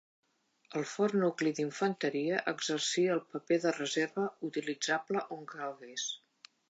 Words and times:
El 0.79 0.85
fort 0.91 1.17
nucli 1.23 1.51
d'Infanteria 1.59 2.39
exercia 2.53 3.13
el 3.17 3.21
paper 3.35 3.59
de 3.67 3.75
reserva 3.77 4.25
utilitzable 4.51 5.25
on 5.37 5.45
calgués. 5.53 6.09